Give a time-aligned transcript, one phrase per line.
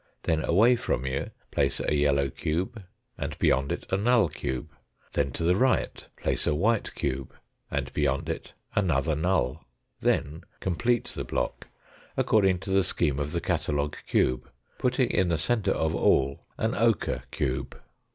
[0.23, 2.81] Then away from you place a yellow cube,
[3.19, 4.71] and beyond it a null cube.
[5.13, 7.35] Then to the right place a white cube
[7.69, 9.63] and beyond it another null.
[9.99, 11.67] Then complete the block,
[12.17, 16.73] according to the scheme of the catalogue cube, putting in the centre of all an
[16.73, 17.79] ochre cube.